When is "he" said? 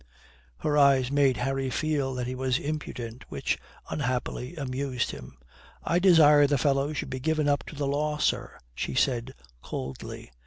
2.25-2.33